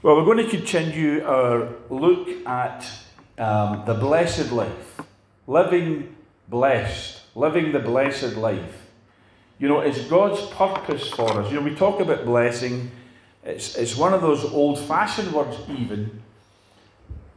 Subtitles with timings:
[0.00, 2.88] Well, we're going to continue our look at
[3.36, 5.00] um, the blessed life,
[5.48, 6.14] living
[6.46, 8.86] blessed, living the blessed life.
[9.58, 11.50] You know, it's God's purpose for us.
[11.50, 12.92] You know, we talk about blessing,
[13.42, 16.22] it's, it's one of those old fashioned words, even,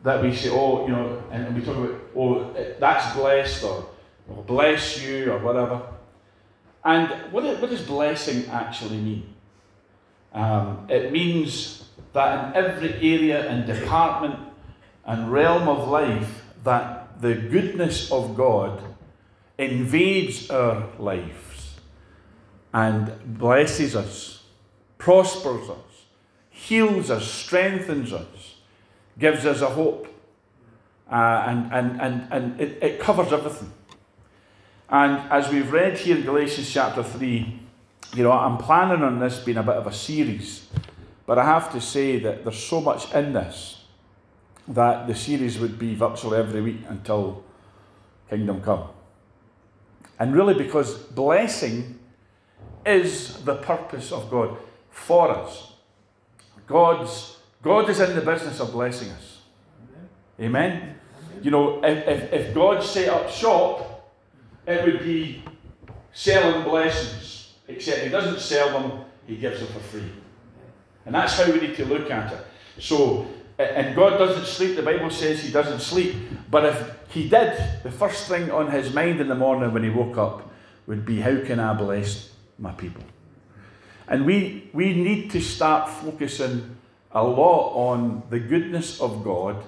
[0.03, 3.89] that we say, oh, you know, and we talk about, oh, that's blessed, or,
[4.29, 5.81] or bless you, or whatever.
[6.85, 9.33] And what, what does blessing actually mean?
[10.31, 11.81] Um, it means
[12.13, 14.39] that in every area and department
[15.05, 18.81] and realm of life, that the goodness of God
[19.57, 21.79] invades our lives
[22.73, 24.43] and blesses us,
[24.97, 26.05] prospers us,
[26.49, 28.55] heals us, strengthens us,
[29.17, 30.07] gives us a hope.
[31.11, 33.71] Uh, and and, and, and it, it covers everything.
[34.89, 37.59] And as we've read here in Galatians chapter 3,
[38.13, 40.67] you know, I'm planning on this being a bit of a series,
[41.31, 43.85] but I have to say that there's so much in this
[44.67, 47.45] that the series would be virtually every week until
[48.29, 48.89] Kingdom Come.
[50.19, 51.99] And really, because blessing
[52.85, 54.57] is the purpose of God
[54.89, 55.71] for us.
[56.67, 59.39] God's, God is in the business of blessing us.
[60.37, 60.99] Amen?
[61.41, 64.11] You know, if, if, if God set up shop,
[64.67, 65.45] it would be
[66.11, 70.11] selling blessings, except He doesn't sell them, He gives them for free.
[71.05, 72.45] And that's how we need to look at it.
[72.79, 76.15] So, and God doesn't sleep, the Bible says He doesn't sleep.
[76.49, 79.89] But if He did, the first thing on His mind in the morning when He
[79.89, 80.51] woke up
[80.87, 83.03] would be, How can I bless my people?
[84.07, 86.77] And we, we need to start focusing
[87.11, 89.63] a lot on the goodness of God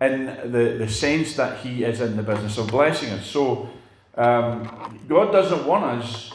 [0.00, 3.26] in the, the sense that He is in the business of blessing us.
[3.26, 3.70] So,
[4.14, 6.32] um, God doesn't want us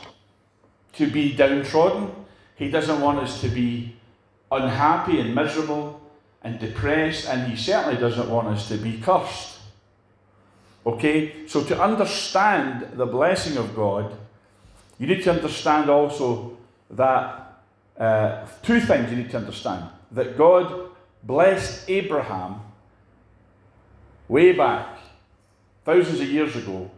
[0.94, 2.12] to be downtrodden.
[2.58, 3.96] He doesn't want us to be
[4.52, 6.02] unhappy and miserable
[6.44, 9.60] and depressed, and He certainly doesn't want us to be cursed.
[10.86, 11.48] Okay?
[11.48, 14.16] So, to understand the blessing of God,
[14.98, 16.58] you need to understand also
[16.90, 17.62] that
[17.98, 20.90] uh, two things you need to understand that God
[21.24, 22.62] blessed Abraham
[24.28, 24.98] way back,
[25.86, 26.90] thousands of years ago,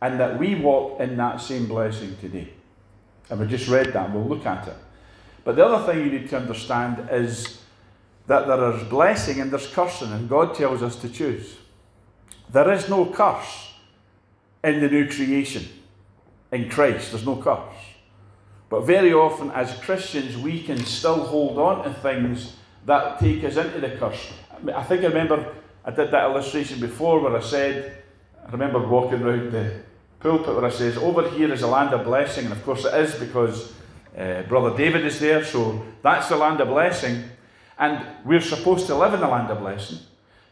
[0.00, 2.48] and that we walk in that same blessing today.
[3.30, 4.76] And we just read that, and we'll look at it.
[5.46, 7.62] But the other thing you need to understand is
[8.26, 11.54] that there is blessing and there's cursing, and God tells us to choose.
[12.52, 13.74] There is no curse
[14.64, 15.68] in the new creation.
[16.50, 17.76] In Christ, there's no curse.
[18.68, 23.56] But very often, as Christians, we can still hold on to things that take us
[23.56, 24.32] into the curse.
[24.74, 28.02] I think I remember I did that illustration before where I said,
[28.44, 29.76] I remember walking around the
[30.18, 32.94] pulpit where I says, over here is a land of blessing, and of course it
[32.94, 33.75] is because
[34.16, 37.24] uh, Brother David is there, so that's the land of blessing,
[37.78, 39.98] and we're supposed to live in the land of blessing.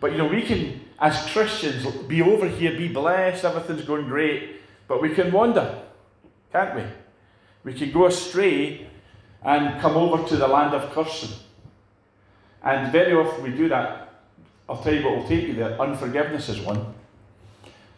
[0.01, 4.61] But you know, we can, as Christians, be over here, be blessed, everything's going great,
[4.87, 5.83] but we can wander,
[6.53, 6.83] can't we?
[7.65, 8.87] We can go astray
[9.43, 11.37] and come over to the land of cursing.
[12.63, 14.05] And very often we do that
[14.69, 15.81] I'll tell you what will take you there.
[15.81, 16.95] Unforgiveness is one.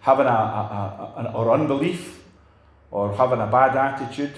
[0.00, 2.24] Having a, a, a, or unbelief,
[2.90, 4.32] or having a bad attitude.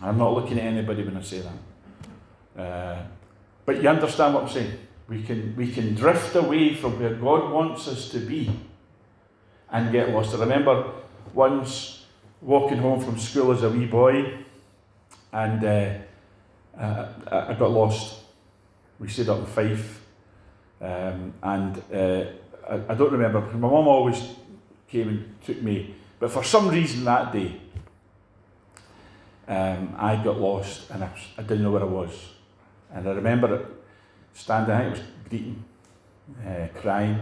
[0.00, 2.62] I'm not looking at anybody when I say that.
[2.62, 3.02] Uh,
[3.64, 4.78] but you understand what I'm saying.
[5.08, 8.50] We can, we can drift away from where God wants us to be
[9.70, 10.34] and get lost.
[10.34, 10.92] I remember
[11.34, 12.04] once
[12.40, 14.38] walking home from school as a wee boy
[15.32, 15.94] and uh,
[16.78, 18.20] uh, I got lost.
[18.98, 20.00] We stayed up in Fife
[20.80, 22.24] um, and uh,
[22.68, 24.22] I, I, don't remember, because my mum always
[24.88, 27.60] came and took me, but for some reason that day,
[29.48, 32.12] um, I got lost and I, I, didn't know where I was.
[32.92, 33.66] And I remember
[34.34, 35.64] standing, I think it was greeting,
[36.46, 37.20] uh, crying.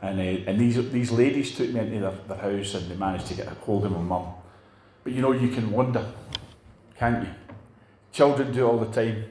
[0.00, 3.26] And, uh, and these, these ladies took me into their, their house and they managed
[3.26, 4.32] to get a hold of my mum.
[5.04, 6.04] But you know, you can wonder,
[6.96, 7.34] can't you?
[8.10, 9.24] Children do all the time.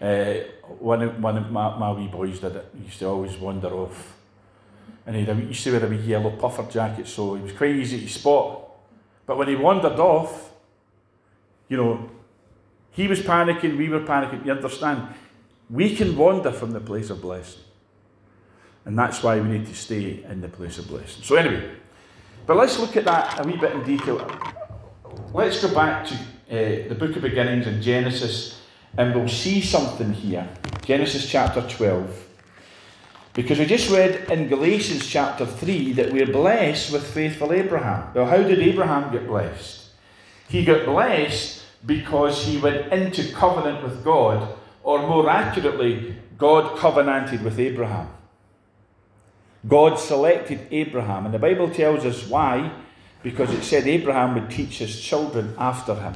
[0.00, 0.34] Uh,
[0.78, 2.66] one of, one of my, my wee boys did it.
[2.78, 4.14] He used to always wander off.
[5.06, 8.00] And he used to wear a wee yellow puffer jacket, so he was quite easy
[8.00, 8.70] to spot.
[9.26, 10.47] But when he wandered off,
[11.68, 12.10] you know,
[12.92, 14.44] he was panicking, we were panicking.
[14.44, 15.06] You understand?
[15.70, 17.62] We can wander from the place of blessing.
[18.84, 21.22] And that's why we need to stay in the place of blessing.
[21.22, 21.70] So, anyway,
[22.46, 24.26] but let's look at that a wee bit in detail.
[25.34, 28.58] Let's go back to uh, the book of beginnings in Genesis
[28.96, 30.48] and we'll see something here.
[30.82, 32.26] Genesis chapter 12.
[33.34, 38.12] Because we just read in Galatians chapter 3 that we're blessed with faithful Abraham.
[38.14, 39.90] Well, how did Abraham get blessed?
[40.48, 47.42] He got blessed because he went into covenant with God or more accurately, God covenanted
[47.42, 48.08] with Abraham.
[49.66, 52.72] God selected Abraham, and the Bible tells us why,
[53.22, 56.14] because it said Abraham would teach his children after him.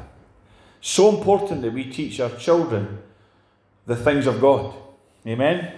[0.80, 2.98] So important that we teach our children
[3.86, 4.74] the things of God.
[5.26, 5.72] Amen?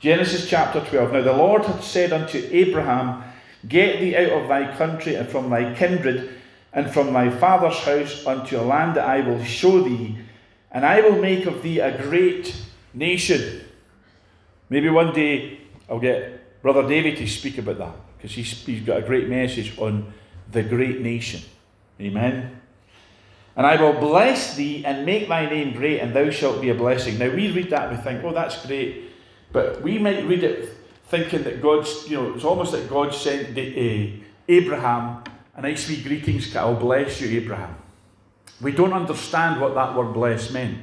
[0.00, 1.12] Genesis chapter 12.
[1.12, 3.24] Now the Lord had said unto Abraham,
[3.66, 6.34] Get thee out of thy country and from thy kindred
[6.72, 10.18] and from thy father's house unto a land that I will show thee,
[10.70, 12.54] and I will make of thee a great
[12.92, 13.62] nation.
[14.68, 18.98] Maybe one day I'll get Brother David to speak about that because he's, he's got
[18.98, 20.12] a great message on
[20.50, 21.40] the great nation.
[22.00, 22.60] Amen.
[23.56, 26.74] And I will bless thee and make thy name great, and thou shalt be a
[26.74, 27.18] blessing.
[27.18, 29.10] Now we read that and we think, oh, that's great.
[29.52, 30.74] But we might read it
[31.06, 35.24] thinking that God's, you know, it's almost like God sent the, uh, Abraham
[35.58, 37.74] a nice wee greetings, I'll bless you, Abraham.
[38.60, 40.78] We don't understand what that word bless meant.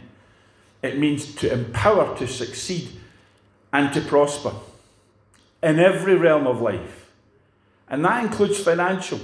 [0.82, 2.90] It means to empower, to succeed,
[3.72, 4.52] and to prosper
[5.64, 7.10] in every realm of life.
[7.88, 9.20] And that includes financial.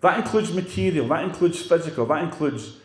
[0.00, 2.76] That includes material, that includes physical, that includes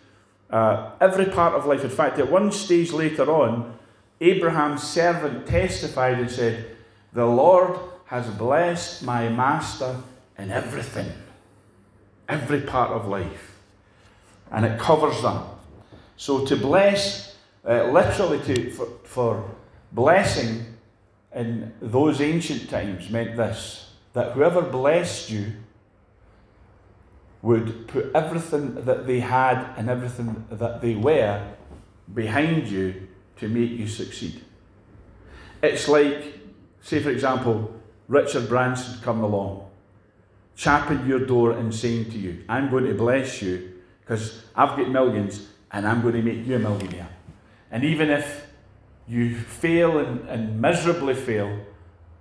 [0.52, 1.84] uh, every part of life.
[1.84, 3.78] In fact, at one stage later on,
[4.22, 6.76] Abraham's servant testified and said,
[7.14, 9.98] The Lord has blessed my master
[10.38, 11.12] in everything,
[12.30, 13.58] every part of life.
[14.52, 15.44] And it covers that.
[16.16, 17.36] So to bless,
[17.68, 19.50] uh, literally to, for, for
[19.92, 20.78] blessing
[21.36, 25.54] in those ancient times meant this that whoever blessed you
[27.42, 31.46] would put everything that they had and everything that they were
[32.14, 34.42] behind you to make you succeed.
[35.62, 36.40] It's like,
[36.82, 37.74] say, for example,
[38.08, 39.69] Richard Branson coming along,
[40.60, 44.90] chapping your door and saying to you, I'm going to bless you because I've got
[44.90, 47.08] millions and I'm going to make you a millionaire.
[47.72, 48.46] And even if
[49.08, 51.62] you fail and, and miserably fail,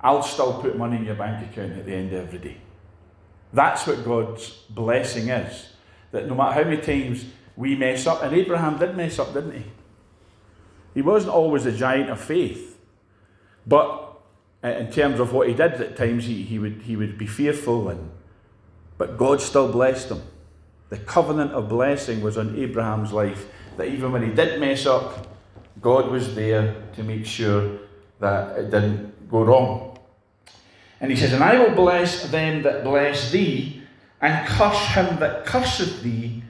[0.01, 2.59] I'll still put money in your bank account at the end of every day.
[3.53, 5.71] That's what God's blessing is.
[6.13, 7.25] That no matter how many times
[7.57, 9.65] we mess up, and Abraham did mess up, didn't he?
[10.95, 12.79] He wasn't always a giant of faith.
[13.67, 14.17] But
[14.63, 17.27] uh, in terms of what he did at times, he, he, would, he would be
[17.27, 18.13] fearful, and,
[18.99, 20.23] but God still blessed him.
[20.91, 23.47] The covenant of blessing was on Abraham's life,
[23.77, 25.29] that even when he did mess up,
[25.81, 27.79] God was there to make sure
[28.19, 29.99] that it didn't go wrong.
[31.01, 33.83] And he says, And I will bless them that bless thee,
[34.21, 36.43] and curse him that curseth thee,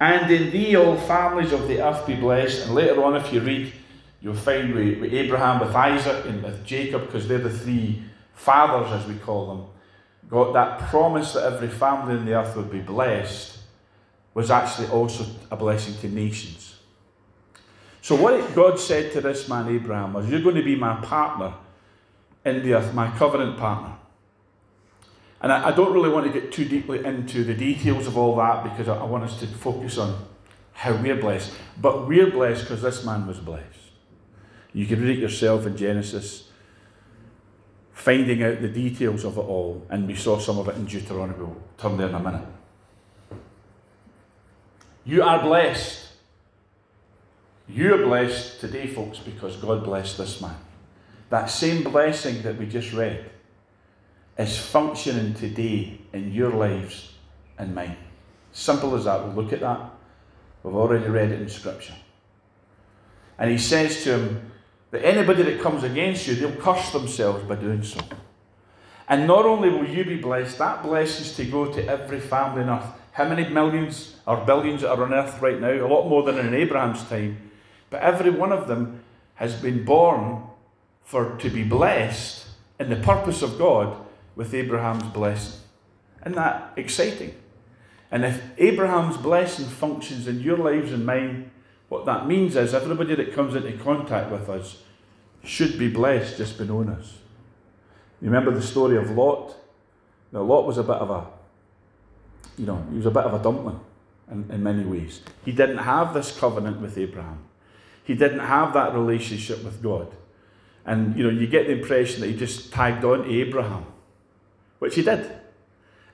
[0.00, 2.66] and in thee all families of the earth be blessed.
[2.66, 3.72] And later on, if you read,
[4.20, 8.02] you'll find with, with Abraham, with Isaac, and with Jacob, because they're the three
[8.34, 9.66] fathers, as we call them,
[10.28, 13.58] got that promise that every family in the earth would be blessed,
[14.34, 16.76] was actually also a blessing to nations.
[18.00, 21.54] So, what God said to this man, Abraham, was, You're going to be my partner
[22.44, 23.94] in the earth, my covenant partner.
[25.40, 28.36] And I, I, don't really want to get too deeply into the details of all
[28.36, 30.24] that because I, I want us to focus on
[30.72, 31.52] how we're blessed.
[31.80, 33.66] But we're blessed because this man was blessed.
[34.72, 36.48] You can read it yourself in Genesis,
[38.02, 41.38] finding out the details of it all, and we saw some of it in Deuteronomy.
[41.38, 42.46] We'll turn there in a minute.
[45.04, 46.08] You are blessed.
[47.68, 50.56] You are blessed today, folks, because God blessed this man.
[51.30, 53.30] That same blessing that we just read
[54.36, 57.12] is functioning today in your lives
[57.56, 57.96] and mine.
[58.50, 59.24] Simple as that.
[59.24, 59.80] We'll look at that.
[60.64, 61.94] We've already read it in Scripture.
[63.38, 64.51] And he says to him
[64.92, 68.00] that anybody that comes against you, they'll curse themselves by doing so.
[69.08, 72.68] And not only will you be blessed, that blessing's to go to every family on
[72.68, 72.86] earth.
[73.12, 75.72] How many millions or billions are on earth right now?
[75.72, 77.50] A lot more than in Abraham's time.
[77.90, 79.02] But every one of them
[79.34, 80.44] has been born
[81.02, 82.46] for to be blessed
[82.78, 83.96] in the purpose of God
[84.36, 85.60] with Abraham's blessing.
[86.20, 87.34] Isn't that exciting?
[88.10, 91.50] And if Abraham's blessing functions in your lives and mine,
[91.92, 94.78] what that means is everybody that comes into contact with us
[95.44, 97.18] should be blessed just by knowing us.
[98.22, 99.54] You remember the story of Lot?
[100.32, 101.26] Now, Lot was a bit of a,
[102.56, 103.78] you know, he was a bit of a dumpling
[104.30, 105.20] in, in many ways.
[105.44, 107.40] He didn't have this covenant with Abraham.
[108.04, 110.10] He didn't have that relationship with God.
[110.86, 113.84] And you know, you get the impression that he just tagged on to Abraham,
[114.78, 115.30] which he did.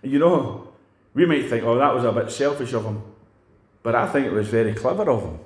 [0.02, 0.72] And you know,
[1.14, 3.00] we might think, oh, that was a bit selfish of him.
[3.84, 5.38] But I think it was very clever of him.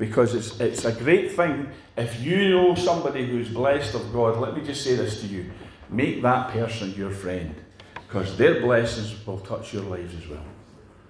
[0.00, 4.56] Because it's, it's a great thing if you know somebody who's blessed of God, let
[4.56, 5.50] me just say this to you
[5.90, 7.54] make that person your friend.
[8.06, 10.44] Because their blessings will touch your lives as well.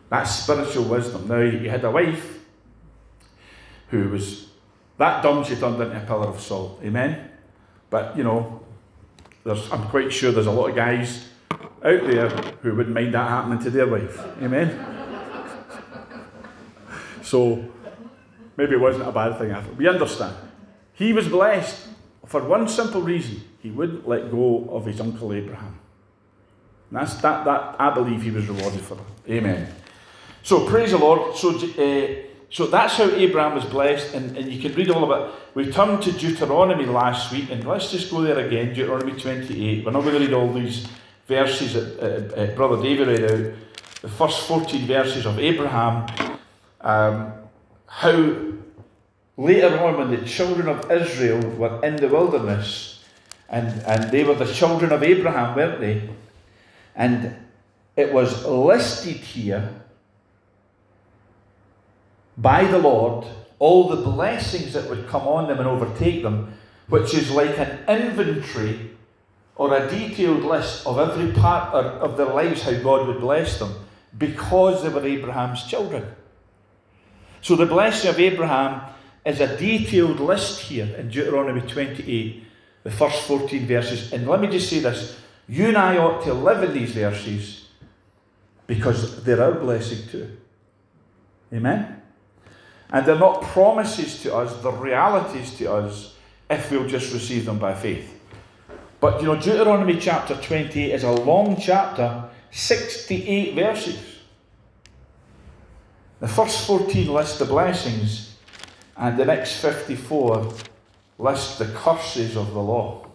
[0.08, 1.28] That's spiritual wisdom.
[1.28, 2.40] Now, you had a wife
[3.90, 4.48] who was
[4.98, 6.80] that dumb, she turned into a pillar of salt.
[6.82, 7.30] Amen?
[7.90, 8.60] But, you know,
[9.46, 12.28] I'm quite sure there's a lot of guys out there
[12.62, 14.18] who wouldn't mind that happening to their wife.
[14.42, 14.68] Amen?
[17.22, 17.64] so,
[18.60, 19.72] maybe it wasn't a bad thing after.
[19.72, 20.36] We understand.
[20.92, 21.88] He was blessed
[22.26, 25.78] for one simple reason he wouldn't let go of his uncle Abraham.
[26.90, 29.32] And that's that, that I believe he was rewarded for that.
[29.32, 29.66] Amen.
[30.42, 31.36] So praise the Lord.
[31.36, 32.06] So, uh,
[32.50, 35.34] so that's how Abraham was blessed, and, and you can read all about it.
[35.54, 39.84] We turned to Deuteronomy last week, and let's just go there again, Deuteronomy 28.
[39.84, 40.86] We're not going to read all these
[41.26, 43.54] verses that uh, uh, Brother David read out.
[44.02, 46.06] The first 14 verses of Abraham.
[46.80, 47.32] Um,
[47.86, 48.49] how
[49.40, 53.02] later on, when the children of Israel were in the wilderness,
[53.48, 56.08] and, and they were the children of Abraham, weren't they?
[56.94, 57.34] And
[57.96, 59.74] it was listed here
[62.36, 63.26] by the Lord
[63.58, 66.52] all the blessings that would come on them and overtake them,
[66.88, 68.90] which is like an inventory
[69.56, 73.74] or a detailed list of every part of their lives, how God would bless them,
[74.16, 76.04] because they were Abraham's children.
[77.42, 78.80] So the blessing of Abraham
[79.24, 82.44] is a detailed list here in Deuteronomy 28,
[82.82, 84.12] the first 14 verses.
[84.12, 87.68] And let me just say this you and I ought to live in these verses
[88.66, 90.36] because they're our blessing too.
[91.52, 92.00] Amen?
[92.92, 96.14] And they're not promises to us, they're realities to us
[96.48, 98.20] if we'll just receive them by faith.
[99.00, 103.98] But you know, Deuteronomy chapter 28 is a long chapter, 68 verses.
[106.20, 108.29] The first 14 list the blessings,
[109.00, 110.52] and the next 54
[111.18, 113.06] list the curses of the law.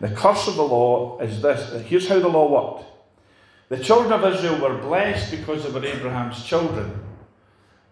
[0.00, 1.80] The curse of the law is this.
[1.86, 2.88] Here's how the law worked.
[3.68, 6.92] The children of Israel were blessed because they were Abraham's children.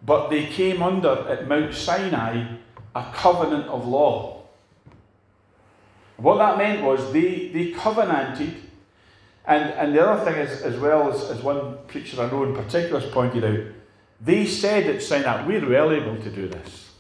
[0.05, 2.57] But they came under at Mount Sinai
[2.97, 4.43] a covenant of law.
[6.17, 8.57] What that meant was they, they covenanted,
[9.47, 12.55] and, and the other thing is, as well as, as one preacher I know in
[12.55, 13.80] particular has pointed out,
[14.21, 16.91] they said at Sinai, we're well able to do this.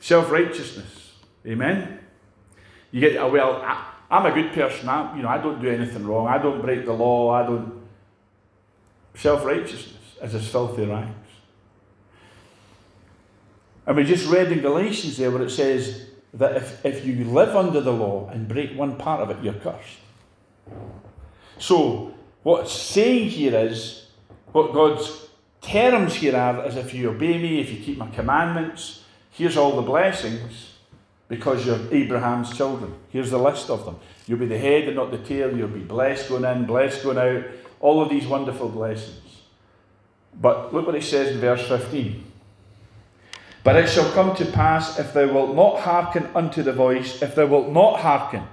[0.00, 1.14] Self righteousness.
[1.44, 1.98] Amen?
[2.92, 4.88] You get, oh, well, I, I'm a good person.
[4.88, 6.28] I, you know, I don't do anything wrong.
[6.28, 7.30] I don't break the law.
[7.30, 7.82] I don't.
[9.14, 11.10] Self righteousness as his filthy rags.
[13.86, 17.54] And we just read in Galatians there where it says that if, if you live
[17.56, 19.98] under the law and break one part of it, you're cursed.
[21.58, 24.05] So, what's saying here is,
[24.56, 25.28] what God's
[25.60, 29.76] terms here are is if you obey me, if you keep my commandments, here's all
[29.76, 30.72] the blessings
[31.28, 32.94] because you're Abraham's children.
[33.10, 33.98] Here's the list of them.
[34.26, 35.54] You'll be the head and not the tail.
[35.54, 37.44] You'll be blessed going in, blessed going out.
[37.80, 39.42] All of these wonderful blessings.
[40.40, 42.24] But look what he says in verse 15.
[43.62, 47.34] But it shall come to pass if thou wilt not hearken unto the voice, if
[47.34, 48.44] thou wilt not hearken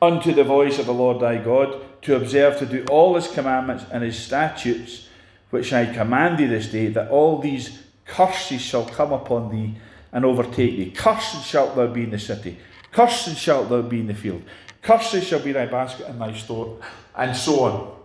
[0.00, 3.84] unto the voice of the Lord thy God, to observe to do all his commandments
[3.90, 5.08] and his statutes,
[5.50, 9.74] which I command thee this day, that all these curses shall come upon thee
[10.12, 10.90] and overtake thee.
[10.90, 12.58] Cursed shalt thou be in the city,
[12.92, 14.42] cursed shalt thou be in the field,
[14.82, 16.78] cursed shall be thy basket and thy store,
[17.16, 17.96] and so on.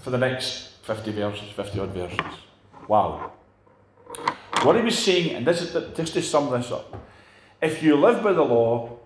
[0.00, 2.18] For the next 50 verses, 50 odd verses.
[2.88, 3.32] Wow.
[4.62, 7.06] What he was saying, and this is just to sum this up
[7.60, 8.98] if you live by the law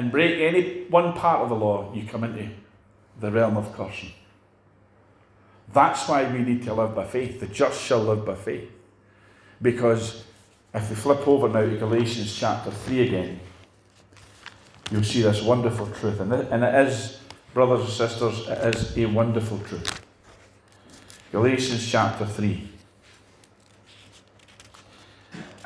[0.00, 2.48] and break any one part of the law, you come into
[3.20, 4.12] the realm of cursing.
[5.74, 7.38] That's why we need to live by faith.
[7.38, 8.70] The just shall live by faith.
[9.60, 10.24] Because
[10.72, 13.40] if we flip over now to Galatians chapter 3 again,
[14.90, 16.18] you'll see this wonderful truth.
[16.18, 17.20] And it is,
[17.52, 20.00] brothers and sisters, it is a wonderful truth.
[21.30, 22.68] Galatians chapter 3.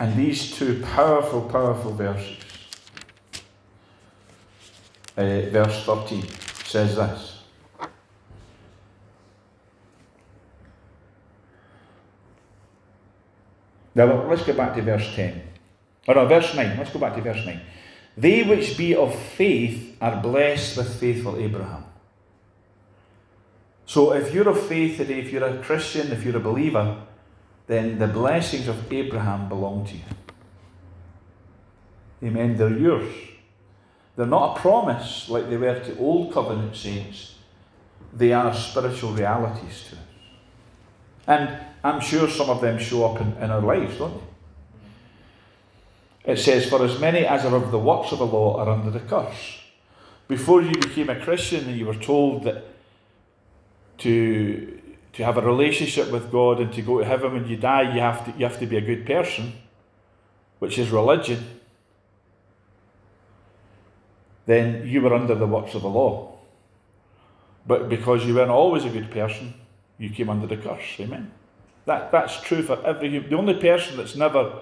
[0.00, 2.38] And these two powerful, powerful verses,
[5.16, 6.26] verse 13,
[6.64, 7.30] says this.
[13.94, 15.40] Now let's go back to verse 10.
[16.08, 16.76] Or no, verse 9.
[16.76, 17.60] Let's go back to verse 9.
[18.16, 21.84] They which be of faith are blessed with faithful Abraham.
[23.86, 27.02] So if you're of faith today, if you're a Christian, if you're a believer,
[27.66, 30.02] then the blessings of Abraham belong to you.
[32.22, 32.56] Amen.
[32.56, 33.12] They're yours.
[34.16, 37.34] They're not a promise like they were to old covenant saints.
[38.12, 40.02] They are spiritual realities to us.
[41.26, 44.20] And I'm sure some of them show up in, in our lives, don't
[46.24, 46.32] they?
[46.32, 48.90] It says, For as many as are of the works of the law are under
[48.90, 49.60] the curse.
[50.28, 52.64] Before you became a Christian and you were told that
[53.98, 54.80] to
[55.14, 58.00] to have a relationship with God and to go to heaven when you die, you
[58.00, 59.52] have to, you have to be a good person,
[60.58, 61.60] which is religion,
[64.46, 66.36] then you were under the works of the law.
[67.66, 69.54] But because you weren't always a good person,
[69.98, 71.00] you came under the curse.
[71.00, 71.30] Amen.
[71.86, 73.30] That, that's true for every human.
[73.30, 74.60] The only person that's never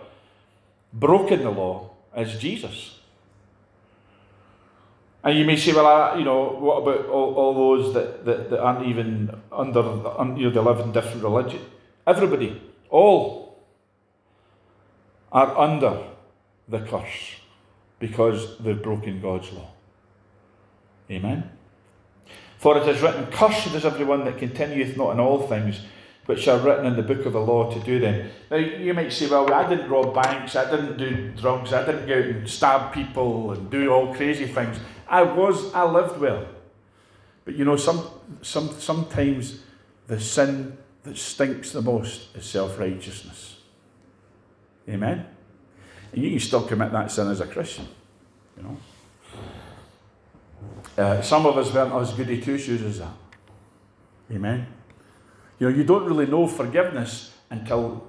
[0.92, 2.98] broken the law is Jesus.
[5.24, 8.50] And you may say, well, I, you know, what about all, all those that, that,
[8.50, 11.60] that aren't even under, you know, they live in different religion?
[12.06, 12.60] Everybody,
[12.90, 13.62] all
[15.30, 16.04] are under
[16.68, 17.36] the curse
[18.00, 19.71] because they've broken God's law.
[21.12, 21.50] Amen.
[22.58, 25.80] For it is written, Cursed is everyone that continueth not in all things
[26.26, 28.30] which are written in the book of the law to do them.
[28.50, 32.06] Now, you might say, well, I didn't rob banks, I didn't do drugs, I didn't
[32.06, 34.78] go out and stab people and do all crazy things.
[35.08, 36.46] I was, I lived well.
[37.44, 38.06] But you know, some,
[38.40, 39.60] some, sometimes
[40.06, 43.56] the sin that stinks the most is self righteousness.
[44.88, 45.26] Amen?
[46.12, 47.88] And you can still commit that sin as a Christian,
[48.56, 48.76] you know.
[50.96, 53.14] Uh, some of us weren't as goody two shoes as that.
[54.30, 54.66] Amen?
[55.58, 58.04] You know, you don't really know forgiveness until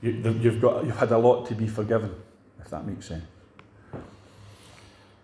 [0.00, 2.14] you, have got, you've had a lot to be forgiven,
[2.60, 3.24] if that makes sense.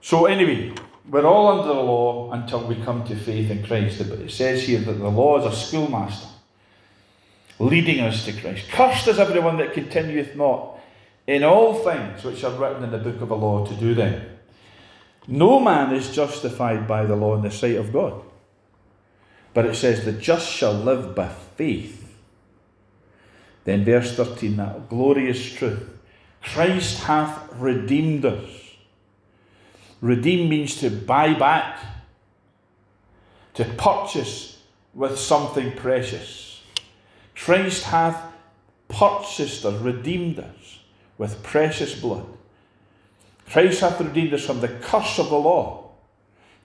[0.00, 0.74] So, anyway,
[1.08, 3.98] we're all under the law until we come to faith in Christ.
[4.08, 6.28] But it says here that the law is a schoolmaster
[7.58, 8.68] leading us to Christ.
[8.68, 10.78] Cursed is everyone that continueth not
[11.26, 14.33] in all things which are written in the book of the law to do them.
[15.26, 18.22] No man is justified by the law in the sight of God.
[19.54, 22.00] But it says, the just shall live by faith.
[23.64, 25.88] Then, verse 13, that glorious truth
[26.42, 28.50] Christ hath redeemed us.
[30.02, 31.78] Redeem means to buy back,
[33.54, 34.60] to purchase
[34.92, 36.62] with something precious.
[37.34, 38.20] Christ hath
[38.88, 40.80] purchased us, redeemed us
[41.16, 42.26] with precious blood.
[43.50, 45.84] Christ hath redeemed us from the curse of the law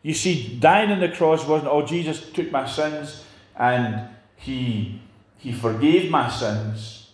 [0.02, 3.24] you see, dying on the cross wasn't, oh, Jesus took my sins
[3.58, 5.02] and he,
[5.38, 7.12] he forgave my sins.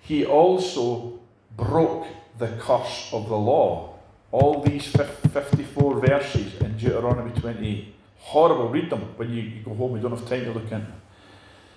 [0.00, 1.18] He also
[1.56, 2.06] broke
[2.38, 3.94] the curse of the law.
[4.30, 7.94] All these 54 verses in Deuteronomy 28.
[8.18, 8.68] Horrible.
[8.68, 9.96] Read them when you, go home.
[9.96, 10.86] You don't have time to look in.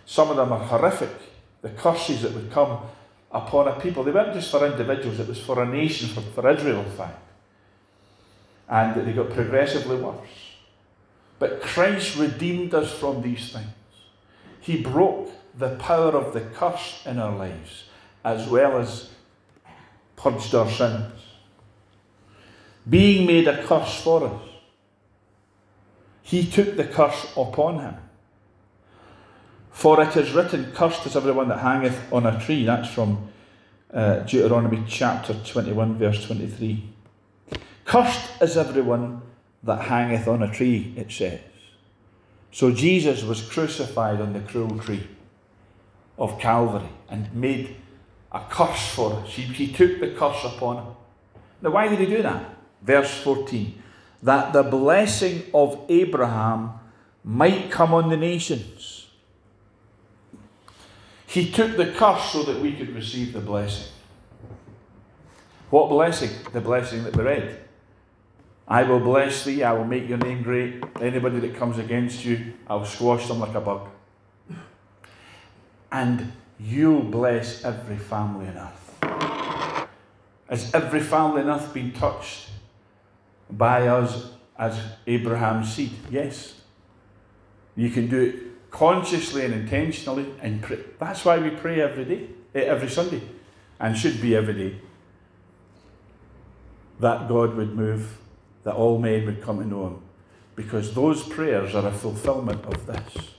[0.06, 1.10] Some of them are horrific.
[1.62, 2.82] The curses that would come
[3.32, 4.04] upon a people.
[4.04, 7.31] They weren't just for individuals, it was for a nation, for, for Israel, in fact.
[8.72, 10.56] And that they got progressively worse.
[11.38, 13.68] But Christ redeemed us from these things.
[14.60, 17.86] He broke the power of the curse in our lives,
[18.24, 19.10] as well as
[20.16, 21.12] purged our sins.
[22.90, 24.42] Being made a curse for us,
[26.22, 27.96] He took the curse upon Him.
[29.72, 32.66] For it is written, Cursed is everyone that hangeth on a tree.
[32.66, 33.30] That's from
[33.94, 36.88] uh, Deuteronomy chapter 21, verse 23.
[37.92, 39.22] Cursed is everyone
[39.64, 41.42] that hangeth on a tree, it says.
[42.54, 45.06] So Jesus was crucified on the cruel tree
[46.18, 47.76] of Calvary and made
[48.32, 49.32] a curse for us.
[49.32, 50.94] He, he took the curse upon him.
[51.62, 52.56] Now, why did he do that?
[52.82, 53.84] Verse 14
[54.24, 56.72] that the blessing of Abraham
[57.26, 59.08] might come on the nations.
[61.28, 63.92] He took the curse so that we could receive the blessing.
[65.70, 66.30] What blessing?
[66.54, 67.61] The blessing that we read.
[68.68, 70.84] I will bless thee, I will make your name great.
[71.02, 73.90] Anybody that comes against you, I'll squash them like a bug.
[75.92, 79.88] And you'll bless every family on earth.
[80.50, 82.50] Has every family on earth been touched
[83.50, 85.92] by us as Abraham's seed?
[86.10, 86.62] Yes.
[87.76, 90.80] You can do it consciously and intentionally and pray.
[91.00, 93.22] That's why we pray every day, eh, every Sunday,
[93.80, 94.82] and should be every day.
[97.00, 98.18] That God would move
[98.64, 100.02] that all men would come to know him.
[100.56, 103.32] Because those prayers are a fulfillment of this.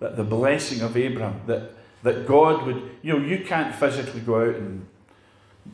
[0.00, 1.72] That the blessing of Abraham, that,
[2.02, 4.86] that God would, you know, you can't physically go out and,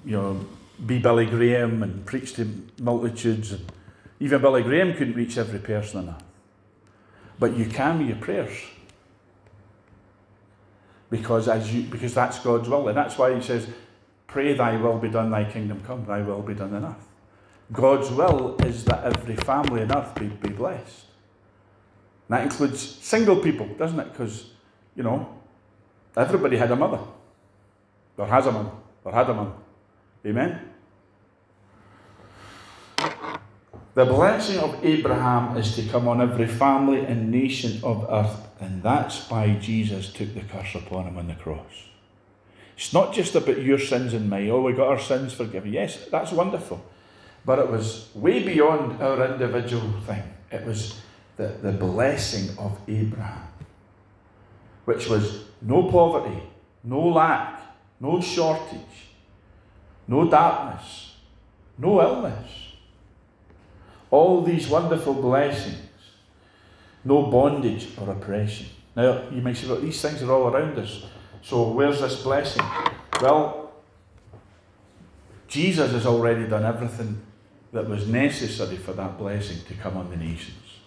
[0.05, 0.47] you know,
[0.85, 2.49] be Billy Graham and preach to
[2.81, 3.53] multitudes.
[3.53, 3.71] And
[4.21, 6.25] even Billy Graham couldn't reach every person on earth.
[7.39, 8.57] But you can with your prayers.
[11.11, 12.89] Because as you because that's God's will.
[12.89, 13.69] And that's why he says,
[14.27, 17.14] Pray thy will be done, thy kingdom come, thy will be done on earth.
[17.75, 21.07] God's will is that every family on earth be, be blessed.
[22.29, 24.13] And that includes single people, doesn't it?
[24.13, 24.51] Because,
[24.95, 25.29] you know,
[26.17, 27.01] everybody had a mother,
[28.17, 28.71] or has a mother,
[29.05, 29.53] or had a mother.
[30.25, 30.71] Amen?
[33.95, 38.83] The blessing of Abraham is to come on every family and nation of earth, and
[38.83, 41.89] that's why Jesus took the curse upon him on the cross.
[42.77, 44.49] It's not just about your sins and mine.
[44.51, 45.73] Oh, we got our sins forgiven.
[45.73, 46.85] Yes, that's wonderful.
[47.45, 50.23] But it was way beyond our individual thing.
[50.51, 51.01] It was
[51.37, 53.49] the, the blessing of Abraham,
[54.85, 56.43] which was no poverty,
[56.83, 57.61] no lack,
[58.01, 59.09] no shortage,
[60.09, 61.17] no darkness,
[61.77, 62.51] no illness.
[64.11, 65.89] All these wonderful blessings,
[67.05, 68.67] no bondage or oppression.
[68.97, 71.05] Now, you might say, well, these things are all around us.
[71.43, 72.65] So, where's this blessing?
[73.21, 73.73] Well,
[75.49, 77.21] Jesus has already done everything
[77.75, 80.79] that was necessary for that blessing to come on the nations.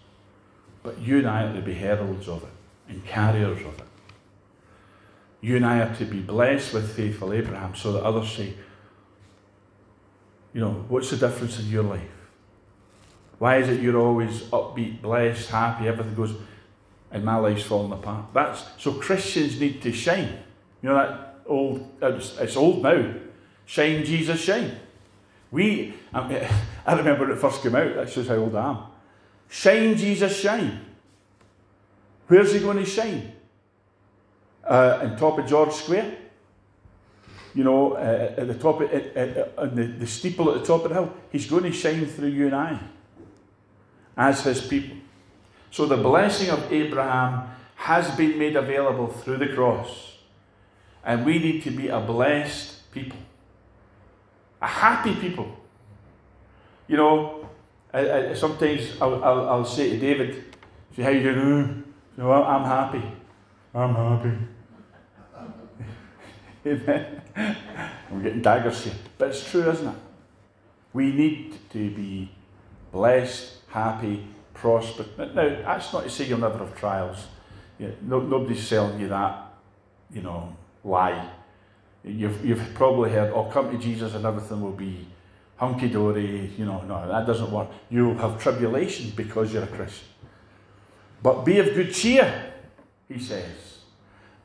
[0.84, 2.50] But you and I are to be heralds of it
[2.88, 3.86] and carriers of it.
[5.42, 8.54] You and I are to be blessed with faithful Abraham so that others say,
[10.54, 12.10] you know, what's the difference in your life?
[13.38, 16.36] Why is it you're always upbeat, blessed, happy, everything goes,
[17.12, 18.28] and my life's falling apart?
[18.34, 20.40] That's so Christians need to shine.
[20.82, 23.14] You know that old, it's, old now.
[23.66, 24.72] Shine, Jesus, shine.
[25.52, 26.50] We, I,
[26.88, 28.78] I remember when it first came out, that's just how old I am.
[29.50, 30.80] Shine, Jesus, shine.
[32.28, 33.34] Where's he going to shine?
[34.64, 36.18] Uh, on top of George Square?
[37.54, 40.84] You know, uh, at the top, of, at, on the, the steeple at the top
[40.84, 41.14] of the hill.
[41.30, 42.80] He's going to shine through you and I
[44.16, 44.98] as his people.
[45.72, 50.16] So the blessing of Abraham has been made available through the cross.
[51.04, 53.20] And we need to be a blessed people,
[54.62, 55.58] a happy people.
[56.88, 57.50] You know,
[57.94, 60.56] I, I, sometimes I'll, I'll, I'll, say to David,
[60.96, 61.84] say, how you doing?
[62.18, 63.04] You know, I'm happy.
[63.74, 64.38] I'm happy.
[66.66, 67.22] Amen.
[68.12, 68.94] We're getting daggers here.
[69.18, 69.96] But it's true, isn't it?
[70.94, 72.32] We need to be
[72.92, 75.10] blessed, happy, prosperous.
[75.18, 77.28] Now, that's not to say you'll never have trials.
[77.78, 79.54] Yeah, no, nobody's selling you that,
[80.12, 81.30] you know, lie.
[82.04, 85.06] You've, you've probably heard, oh, come to Jesus and everything will be
[85.58, 86.52] hunky dory.
[86.58, 87.68] You know, no, that doesn't work.
[87.90, 90.08] You'll have tribulation because you're a Christian.
[91.22, 92.54] But be of good cheer,
[93.08, 93.80] he says.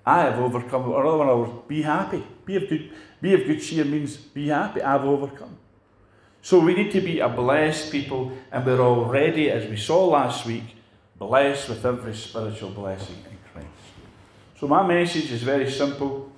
[0.05, 2.25] I have overcome, or other words, be happy.
[2.45, 4.83] Be of good, be of good cheer means be happy.
[4.83, 5.59] I've overcome.
[6.41, 10.45] So we need to be a blessed people, and we're already, as we saw last
[10.45, 10.75] week,
[11.17, 13.69] blessed with every spiritual blessing in Christ.
[14.59, 16.33] So my message is very simple.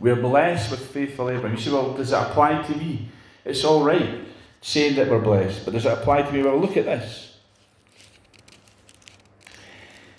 [0.00, 1.56] We're blessed with faithful Abraham.
[1.58, 3.10] You say, well, does it apply to me?
[3.46, 4.26] It's all right
[4.60, 6.42] saying that we're blessed, but does it apply to me?
[6.42, 7.36] Well, look at this.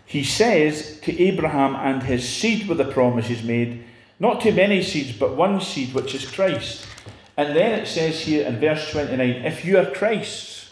[0.06, 3.84] He says to Abraham and his seed were the promises made,
[4.22, 6.88] not to many seeds, but one seed, which is Christ.
[7.36, 10.70] And then it says here in verse 29 if you are Christ,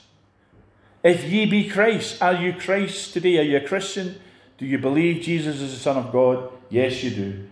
[1.03, 3.37] if ye be Christ, are you Christ today?
[3.39, 4.19] Are you a Christian?
[4.57, 6.49] Do you believe Jesus is the Son of God?
[6.69, 7.47] Yes, you do.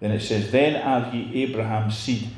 [0.00, 2.28] Then it says, Then are ye Abraham's seed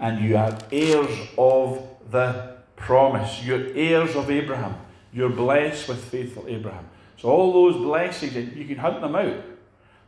[0.00, 3.44] and you are heirs of the promise.
[3.44, 4.74] You're heirs of Abraham.
[5.12, 6.88] You're blessed with faithful Abraham.
[7.18, 9.44] So all those blessings, you can hunt them out.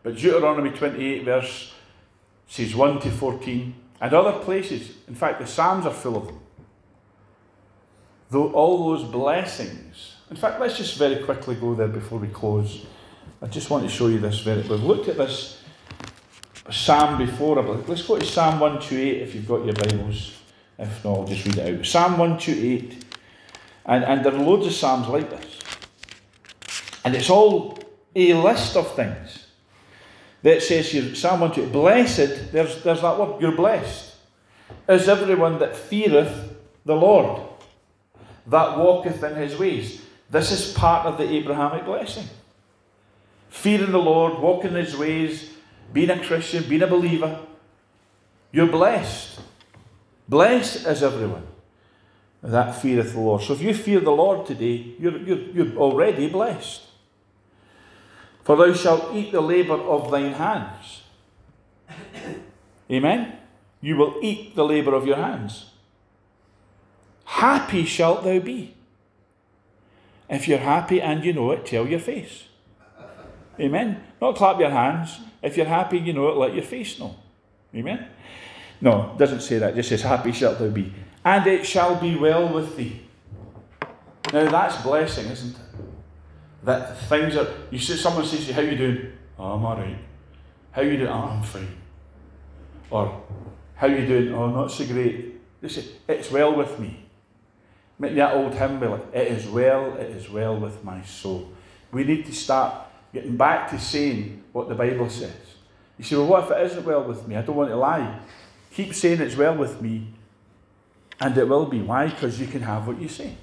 [0.03, 1.73] But Deuteronomy 28 verse
[2.49, 6.41] says 1 to 14, and other places, in fact the Psalms are full of them.
[8.31, 12.87] Though all those blessings, in fact let's just very quickly go there before we close.
[13.41, 15.62] I just want to show you this very, we've looked at this
[16.70, 20.38] psalm before, but let's go to Psalm 128 if you've got your Bibles.
[20.79, 21.87] If not, I'll just read it out.
[21.87, 23.05] Psalm 128.
[23.87, 25.59] And, and there are loads of Psalms like this.
[27.05, 27.79] And it's all
[28.14, 29.46] a list of things
[30.42, 34.14] that says here, Psalm 128, blessed, there's, there's that word, you're blessed,
[34.88, 37.42] is everyone that feareth the Lord,
[38.46, 40.03] that walketh in his ways.
[40.31, 42.27] This is part of the Abrahamic blessing.
[43.51, 45.52] Fearing the Lord, walking in his ways,
[45.93, 47.39] being a Christian, being a believer,
[48.51, 49.41] you're blessed.
[50.29, 51.47] Blessed is everyone
[52.43, 53.43] that feareth the Lord.
[53.43, 56.83] So if you fear the Lord today, you're, you're, you're already blessed.
[58.43, 61.03] For thou shalt eat the labour of thine hands.
[62.91, 63.37] Amen?
[63.81, 65.71] You will eat the labour of your hands.
[67.25, 68.75] Happy shalt thou be.
[70.29, 72.45] If you're happy and you know it, tell your face.
[73.61, 74.03] Amen?
[74.21, 75.21] Not clap your hands.
[75.43, 77.17] If you're happy, you know it, let your face know.
[77.75, 78.09] Amen?
[78.81, 79.73] No, it doesn't say that.
[79.73, 80.93] It just says, Happy shalt thou be.
[81.25, 83.03] And it shall be well with thee.
[84.33, 85.63] Now that's blessing, isn't it?
[86.65, 89.13] That things are, you see, someone says to you, How you doing?
[89.39, 89.99] Oh, I'm alright.
[90.71, 91.09] How you doing?
[91.09, 91.77] Oh, I'm fine.
[92.91, 93.23] Or,
[93.75, 94.35] How you doing?
[94.35, 95.61] Oh, not so great.
[95.61, 97.03] They say, It's well with me.
[97.99, 101.53] Make that old hymn, will it is well, it is well with my soul.
[101.93, 102.75] We need to start
[103.12, 105.33] getting back to saying what the Bible says.
[105.98, 107.37] You say, well, what if it isn't well with me?
[107.37, 108.18] I don't want to lie.
[108.72, 110.09] Keep saying it's well with me,
[111.20, 111.81] and it will be.
[111.81, 112.09] Why?
[112.09, 113.35] Because you can have what you say.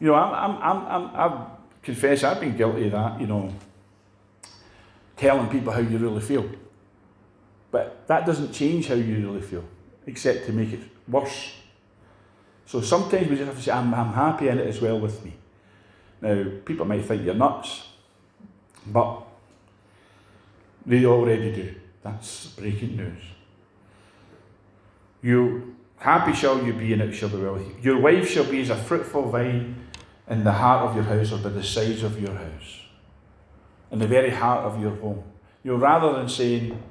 [0.00, 1.46] You know, I'm, I'm, I'm, I'm, I
[1.82, 3.54] confess I've been guilty of that, you know,
[5.16, 6.48] telling people how you really feel.
[7.70, 9.64] But that doesn't change how you really feel,
[10.06, 11.52] except to make it worse.
[12.64, 15.24] So sometimes we just have to say, I'm, I'm happy and it is well with
[15.24, 15.34] me.
[16.22, 17.88] Now, people might think you're nuts,
[18.86, 19.22] but
[20.86, 21.74] they already do.
[22.02, 23.22] That's breaking news.
[25.22, 27.76] You happy shall you be, and it shall be well with you.
[27.82, 29.76] Your wife shall be as a fruitful vine
[30.28, 32.80] in the heart of your house or by the sides of your house,
[33.90, 35.22] in the very heart of your home.
[35.62, 36.82] You know, rather than saying,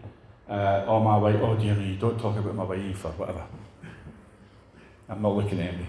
[0.47, 3.43] uh, "Oh my wife," "Oh dear me," don't talk about my wife or whatever.
[5.09, 5.87] I'm not looking at me.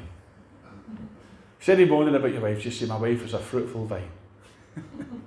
[1.59, 4.11] Instead of moaning about your wife, just say, My wife is a fruitful vine.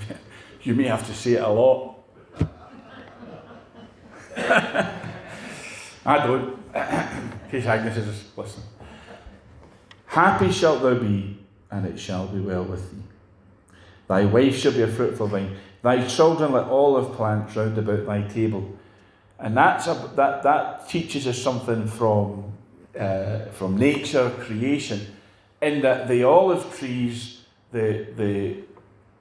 [0.62, 1.94] you may have to say it a lot.
[6.06, 6.58] I don't.
[6.74, 8.66] In case Agnes is listening.
[10.06, 11.38] Happy shalt thou be,
[11.70, 13.02] and it shall be well with thee.
[14.08, 18.22] Thy wife shall be a fruitful vine, thy children like olive plants round about thy
[18.22, 18.76] table.
[19.38, 22.52] And that's a, that, that teaches us something from,
[22.98, 25.06] uh, from nature, creation
[25.60, 28.56] in that the olive trees, the, the,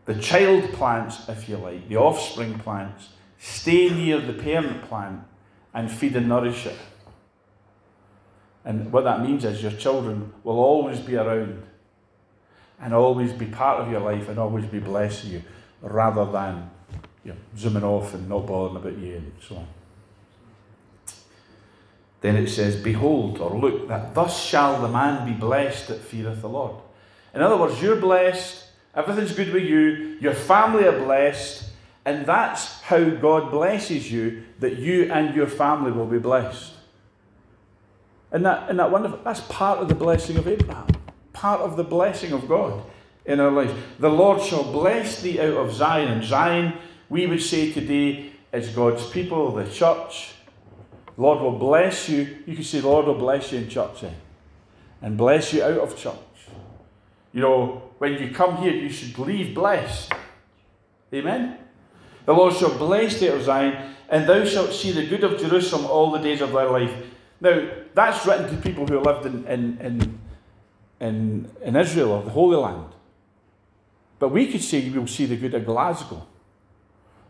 [0.05, 5.23] the child plants, if you like, the offspring plants, stay near the parent plant
[5.73, 6.77] and feed and nourish it.
[8.63, 11.63] And what that means is your children will always be around
[12.79, 15.43] and always be part of your life and always be blessing you
[15.81, 16.69] rather than
[17.23, 19.67] you know, zooming off and not bothering about you and so on.
[22.21, 26.41] Then it says, Behold, or look, that thus shall the man be blessed that feareth
[26.41, 26.75] the Lord.
[27.33, 28.64] In other words, you're blessed,
[28.95, 31.69] everything's good with you, your family are blessed,
[32.05, 36.73] and that's how God blesses you, that you and your family will be blessed.
[38.31, 40.87] And that, and that wonderful, that's part of the blessing of Abraham,
[41.33, 42.83] part of the blessing of God
[43.25, 43.71] in our life.
[43.99, 46.11] The Lord shall bless thee out of Zion.
[46.11, 46.73] And Zion,
[47.09, 50.33] we would say today, is God's people, the church.
[51.17, 52.37] Lord will bless you.
[52.45, 54.11] You can say, Lord will bless you in church eh?
[55.01, 56.15] and bless you out of church.
[57.35, 60.09] You know, when you come here, you should leave blessed.
[61.13, 61.57] Amen?
[62.25, 65.85] The Lord shall bless thee of Zion, and thou shalt see the good of Jerusalem
[65.85, 66.95] all the days of thy life.
[67.41, 70.19] Now, that's written to people who lived in, in, in,
[71.01, 72.93] in, in Israel or the Holy Land.
[74.17, 76.25] But we could say we'll see the good of Glasgow,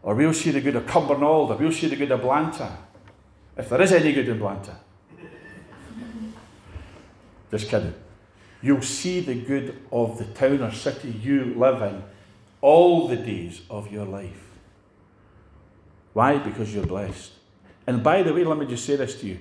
[0.04, 2.78] or we'll see the good of Cumbernauld, or we'll see the good of Blantyre.
[3.58, 4.78] If there is any good in Blantyre.
[7.50, 7.96] Just kidding.
[8.66, 12.02] You'll see the good of the town or city you live in
[12.62, 14.50] all the days of your life.
[16.14, 16.40] Why?
[16.40, 17.32] Because you're blessed.
[17.86, 19.40] And by the way, let me just say this to you.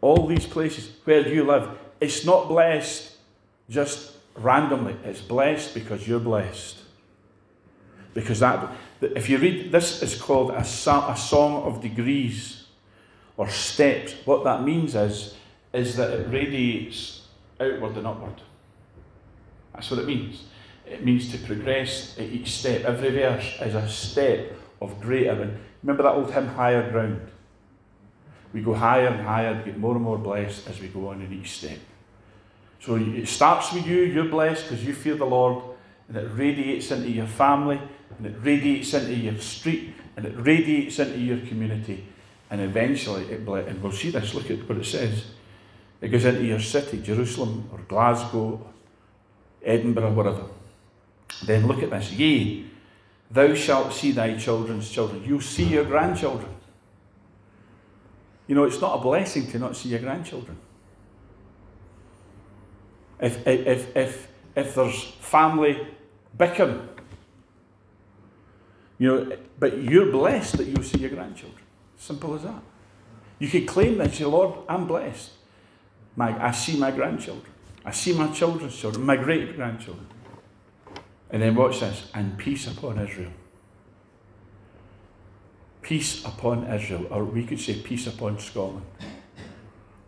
[0.00, 1.68] All these places where you live,
[2.00, 3.12] it's not blessed
[3.70, 4.96] just randomly.
[5.04, 6.78] It's blessed because you're blessed.
[8.12, 12.64] Because that, if you read, this is called a, a song of degrees
[13.36, 15.36] or steps, what that means is,
[15.72, 17.18] is that it radiates
[17.60, 18.42] outward and upward.
[19.74, 20.44] That's what it means.
[20.86, 22.84] It means to progress at each step.
[22.84, 25.42] Every verse is a step of greater.
[25.42, 27.20] And remember that old hymn, Higher Ground?
[28.52, 31.32] We go higher and higher, get more and more blessed as we go on in
[31.32, 31.78] each step.
[32.80, 35.62] So it starts with you, you're blessed because you fear the Lord,
[36.08, 37.80] and it radiates into your family,
[38.16, 42.04] and it radiates into your street, and it radiates into your community.
[42.50, 45.26] And eventually, it ble- and we'll see this, look at what it says.
[46.00, 48.72] It goes into your city, Jerusalem or Glasgow, or
[49.64, 50.44] Edinburgh, whatever.
[51.44, 52.12] Then look at this.
[52.12, 52.64] Yea,
[53.30, 55.24] thou shalt see thy children's children.
[55.24, 56.50] You'll see your grandchildren.
[58.46, 60.56] You know, it's not a blessing to not see your grandchildren.
[63.20, 65.86] If, if, if, if there's family
[66.36, 66.88] bickering,
[68.98, 71.62] you know, but you're blessed that you'll see your grandchildren.
[71.96, 72.62] Simple as that.
[73.38, 75.32] You could claim that, say, Lord, I'm blessed.
[76.18, 77.46] My, I see my grandchildren.
[77.84, 80.08] I see my children's children, my great grandchildren.
[81.30, 83.30] And then watch this and peace upon Israel.
[85.80, 88.84] Peace upon Israel, or we could say peace upon Scotland.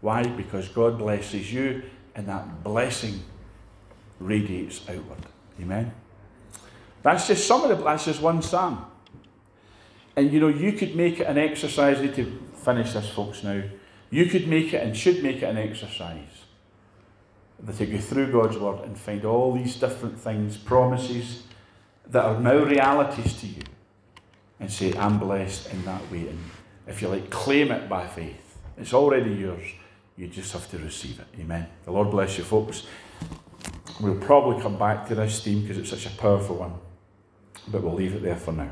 [0.01, 0.25] Why?
[0.25, 1.85] Because God blesses you,
[2.16, 3.20] and that blessing
[4.18, 5.25] radiates outward.
[5.61, 5.94] Amen.
[7.05, 7.85] That's just some of the.
[7.85, 8.85] That's just one psalm.
[10.16, 11.99] And you know, you could make it an exercise.
[11.99, 13.62] to finish this, folks, now.
[14.11, 16.40] You could make it and should make it an exercise
[17.77, 21.44] take you through God's Word and find all these different things, promises
[22.07, 23.62] that are now realities to you,
[24.59, 26.29] and say, I'm blessed in that way.
[26.29, 26.38] And
[26.87, 28.59] if you like, claim it by faith.
[28.79, 29.64] It's already yours.
[30.16, 31.27] You just have to receive it.
[31.40, 31.66] Amen.
[31.85, 32.87] The Lord bless you, folks.
[34.01, 36.75] We'll probably come back to this theme because it's such a powerful one,
[37.68, 38.70] but we'll leave it there for now.